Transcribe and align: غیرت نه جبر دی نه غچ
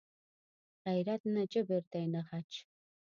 غیرت 0.85 1.21
نه 1.35 1.43
جبر 1.51 1.81
دی 1.91 2.05
نه 2.13 2.21
غچ 2.27 2.51